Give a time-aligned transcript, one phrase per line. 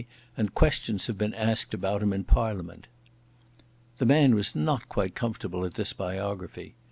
[0.35, 2.87] and questions have been asked about him in Parliament."
[3.99, 6.73] The man was not quite comfortable at this biography.